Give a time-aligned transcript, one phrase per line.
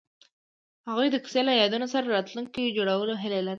[0.87, 3.49] هغوی د کوڅه له یادونو سره راتلونکی جوړولو هیله لرله.